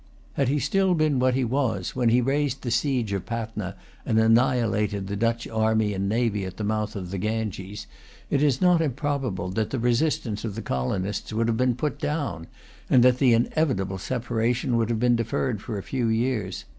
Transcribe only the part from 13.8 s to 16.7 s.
separation would have been deferred for a few years.